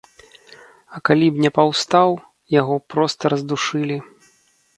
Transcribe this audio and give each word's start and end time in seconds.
А 0.95 1.01
калі 1.09 1.27
б 1.35 1.43
не 1.45 1.51
паўстаў, 1.57 2.09
яго 2.59 2.73
б 2.81 2.95
проста 2.95 3.23
раздушылі. 3.37 3.97